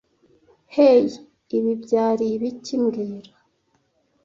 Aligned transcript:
Hey, 0.75 1.05
ibi 1.57 1.71
byari 1.83 2.25
ibiki 2.35 2.75
mbwira 2.83 3.31